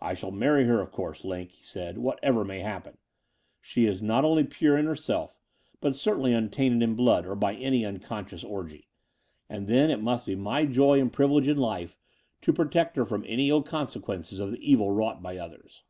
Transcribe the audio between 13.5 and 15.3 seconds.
conse quences of the ^vil wrought